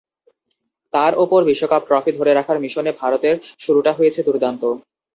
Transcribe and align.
তার 0.93 1.13
ওপর 1.23 1.39
বিশ্বকাপ 1.49 1.81
ট্রফি 1.87 2.11
ধরে 2.13 2.31
রাখার 2.33 2.57
মিশনে 2.63 2.91
ভারতের 3.01 3.35
শুরুটা 3.59 3.91
হয়েছে 3.93 4.19
দুর্দান্ত। 4.27 4.63